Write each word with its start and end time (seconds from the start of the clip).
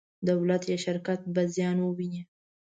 دولت 0.29 0.61
یا 0.71 0.77
شرکت 0.85 1.19
به 1.33 1.41
زیان 1.53 1.77
وویني. 1.81 2.21